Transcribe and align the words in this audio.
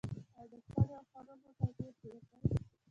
آیا 0.39 0.45
د 0.51 0.53
کلیو 0.67 0.95
او 0.99 1.05
ښارونو 1.09 1.49
توپیر 1.59 1.93
ډیر 2.01 2.21
دی؟ 2.31 2.39